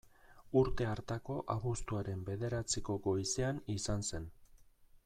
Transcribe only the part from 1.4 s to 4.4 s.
abuztuaren bederatziko goizean izan zen.